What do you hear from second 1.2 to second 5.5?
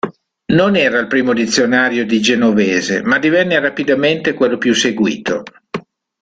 dizionario di genovese ma divenne rapidamente quello più seguito.